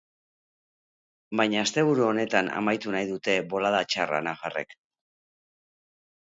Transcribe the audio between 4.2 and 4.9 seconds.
nafarrek.